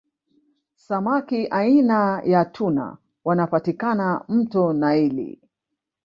[0.75, 5.39] samaki aina ya tuna wanapatikana mto naili